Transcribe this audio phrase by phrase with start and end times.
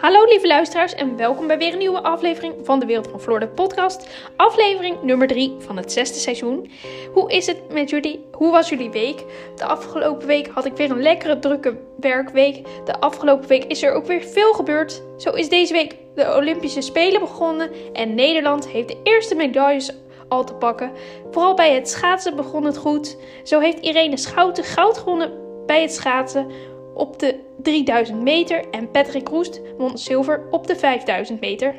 [0.00, 3.40] Hallo lieve luisteraars en welkom bij weer een nieuwe aflevering van de Wereld van Floor,
[3.40, 4.08] de podcast.
[4.36, 6.70] Aflevering nummer 3 van het zesde seizoen.
[7.12, 8.24] Hoe is het met jullie?
[8.32, 9.24] Hoe was jullie week?
[9.56, 12.66] De afgelopen week had ik weer een lekkere drukke werkweek.
[12.84, 15.02] De afgelopen week is er ook weer veel gebeurd.
[15.16, 19.92] Zo is deze week de Olympische Spelen begonnen en Nederland heeft de eerste medailles
[20.28, 20.92] al te pakken.
[21.30, 23.16] Vooral bij het schaatsen begon het goed.
[23.44, 25.32] Zo heeft Irene Schouten goud gewonnen
[25.66, 26.50] bij het schaatsen
[26.98, 31.74] op de 3000 meter en Patrick Roest won zilver op de 5000 meter.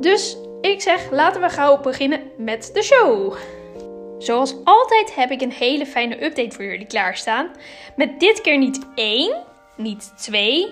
[0.00, 3.34] Dus ik zeg, laten we gauw beginnen met de show.
[4.18, 7.50] Zoals altijd heb ik een hele fijne update voor jullie klaarstaan.
[7.96, 9.44] Met dit keer niet één,
[9.76, 10.68] niet twee,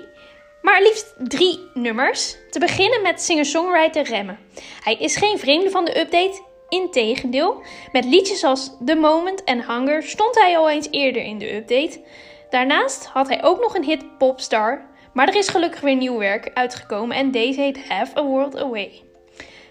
[0.62, 2.36] maar liefst drie nummers.
[2.50, 4.38] Te beginnen met singer-songwriter Remmen.
[4.82, 7.62] Hij is geen vreemde van de update, integendeel.
[7.92, 12.00] Met liedjes als The Moment en Hunger stond hij al eens eerder in de update.
[12.50, 16.50] Daarnaast had hij ook nog een hit Popstar, maar er is gelukkig weer nieuw werk
[16.54, 19.02] uitgekomen en deze heet Have a World Away.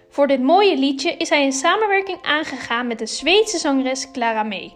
[0.09, 4.73] Voor dit mooie liedje is hij een samenwerking aangegaan met de Zweedse zangeres Clara May.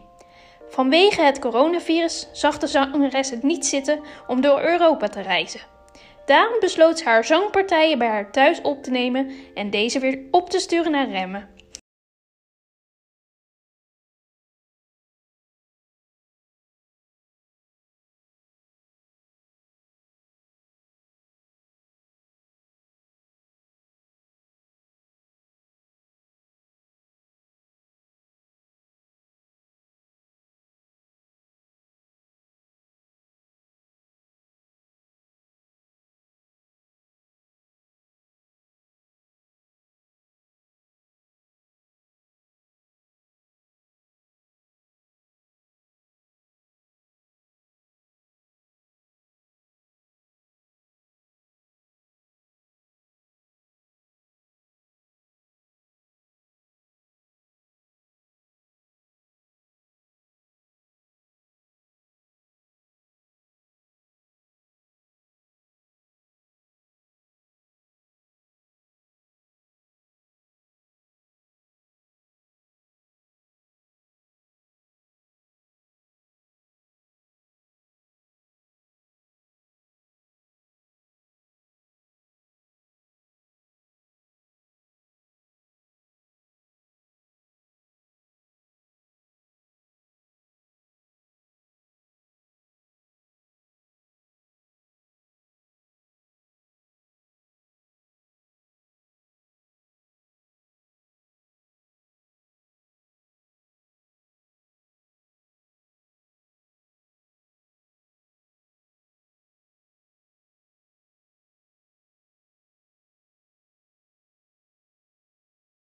[0.70, 5.62] Vanwege het coronavirus zag de zangeres het niet zitten om door Europa te reizen.
[6.26, 10.50] Daarom besloot ze haar zangpartijen bij haar thuis op te nemen en deze weer op
[10.50, 11.50] te sturen naar Remmen.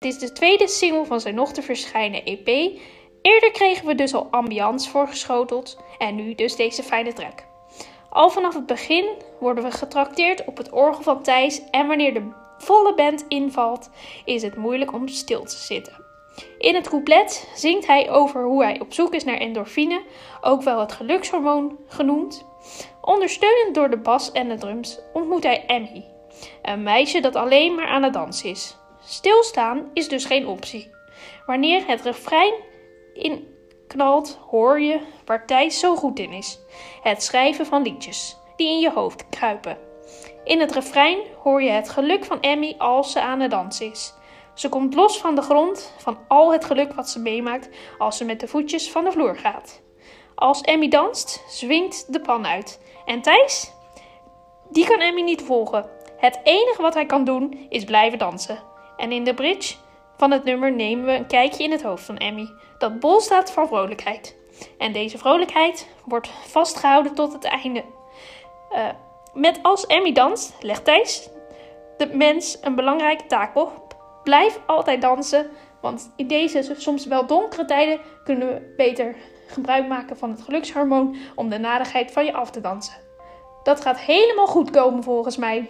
[0.02, 2.48] Het is de tweede single van zijn nog te verschijnen EP.
[3.22, 7.44] Eerder kregen we dus al Ambiance voorgeschoteld en nu dus deze fijne track.
[8.10, 9.06] Al vanaf het begin
[9.40, 13.90] worden we getrakteerd op het orgel van Thijs en wanneer de volle band invalt,
[14.26, 16.06] is het moeilijk om stil te zitten.
[16.58, 20.02] In het couplet zingt hij over hoe hij op zoek is naar endorfine,
[20.42, 22.46] ook wel het gelukshormoon genoemd.
[23.02, 26.06] Ondersteunend door de bas en de drums ontmoet hij Emmy,
[26.62, 28.80] een meisje dat alleen maar aan het dansen is.
[29.04, 30.92] Stilstaan is dus geen optie.
[31.46, 32.54] Wanneer het refrein
[33.14, 36.60] inknalt, hoor je waar Thijs zo goed in is:
[37.02, 39.78] het schrijven van liedjes die in je hoofd kruipen.
[40.44, 44.14] In het refrein hoor je het geluk van Emmy als ze aan het dansen is.
[44.54, 48.26] Ze komt los van de grond van al het geluk wat ze meemaakt als ze
[48.26, 49.82] met de voetjes van de vloer gaat.
[50.36, 52.82] Als Emmy danst, zwingt de pan uit.
[53.06, 53.72] En Thijs?
[54.70, 55.90] Die kan Emmy niet volgen.
[56.18, 58.71] Het enige wat hij kan doen is blijven dansen.
[59.02, 59.76] En in de bridge
[60.18, 63.52] van het nummer nemen we een kijkje in het hoofd van Emmy, dat bol staat
[63.52, 64.36] van vrolijkheid.
[64.78, 67.84] En deze vrolijkheid wordt vastgehouden tot het einde.
[68.72, 68.88] Uh,
[69.34, 71.30] met als Emmy danst, legt Thijs
[71.98, 73.96] de mens een belangrijke taak op.
[74.24, 75.50] Blijf altijd dansen,
[75.82, 79.16] want in deze soms wel donkere tijden kunnen we beter
[79.48, 82.96] gebruik maken van het gelukshormoon om de nadigheid van je af te dansen.
[83.64, 85.70] Dat gaat helemaal goed komen volgens mij.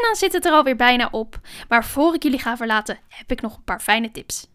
[0.00, 1.40] En dan zit het er alweer bijna op.
[1.68, 4.48] Maar voor ik jullie ga verlaten, heb ik nog een paar fijne tips.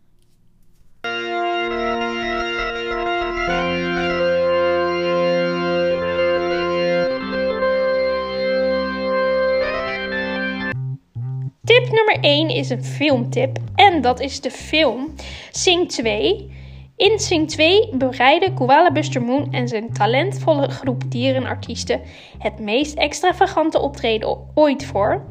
[11.64, 15.14] Tip nummer 1 is een filmtip en dat is de film
[15.52, 16.52] Sing 2.
[16.98, 22.02] In Sing 2 bereiden Koala Buster Moon en zijn talentvolle groep dierenartiesten
[22.38, 25.26] het meest extravagante optreden ooit voor.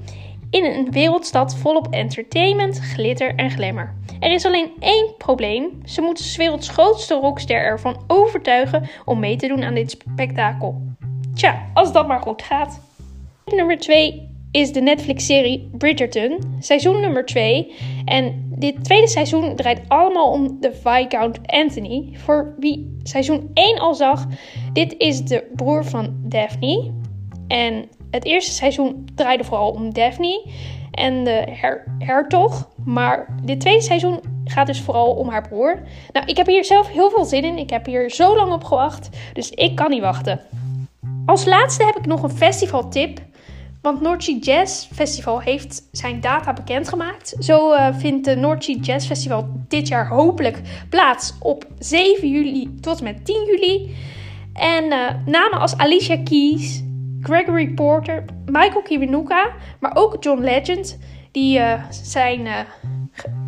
[0.51, 3.95] In een wereldstad volop entertainment, glitter en glamour.
[4.21, 5.81] Er is alleen één probleem.
[5.85, 10.83] Ze moeten de werelds grootste rockster ervan overtuigen om mee te doen aan dit spektakel.
[11.35, 12.81] Tja, als dat maar goed gaat.
[13.45, 17.75] Nummer 2 is de Netflix-serie Bridgerton, seizoen nummer 2.
[18.05, 22.11] En dit tweede seizoen draait allemaal om de Viscount Anthony.
[22.13, 24.27] Voor wie seizoen 1 al zag,
[24.73, 26.91] dit is de broer van Daphne.
[27.49, 30.47] En het eerste seizoen draaide vooral om Daphne
[30.91, 32.69] en de her hertog.
[32.85, 35.83] Maar dit tweede seizoen gaat dus vooral om haar broer.
[36.13, 37.59] Nou, ik heb hier zelf heel veel zin in.
[37.59, 40.41] Ik heb hier zo lang op gewacht, dus ik kan niet wachten.
[41.27, 43.21] Als laatste heb ik nog een festivaltip.
[43.85, 47.37] Want Noordse Jazz Festival heeft zijn data bekendgemaakt.
[47.39, 52.99] Zo uh, vindt de Noordse Jazz Festival dit jaar hopelijk plaats op 7 juli tot
[52.99, 53.97] en met 10 juli.
[54.53, 56.83] En uh, namen als Alicia Keys,
[57.21, 60.99] Gregory Porter, Michael Kiwanuka, maar ook John Legend,
[61.31, 62.67] die uh, zijn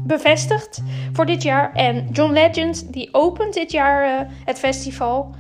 [0.07, 1.73] bevestigd voor dit jaar.
[1.75, 5.35] En John Legend, die opent dit jaar het festival.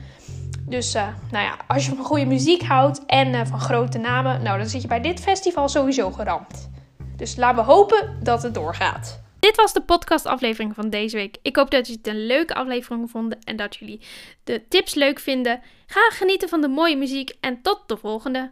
[0.68, 4.42] Dus uh, nou ja, als je van goede muziek houdt en uh, van grote namen,
[4.42, 6.70] nou dan zit je bij dit festival sowieso geramd.
[7.16, 9.24] Dus laten we hopen dat het doorgaat.
[9.38, 11.36] Dit was de podcastaflevering van deze week.
[11.42, 14.00] Ik hoop dat jullie het een leuke aflevering vonden en dat jullie
[14.44, 15.60] de tips leuk vinden.
[15.86, 18.50] Ga genieten van de mooie muziek en tot de volgende.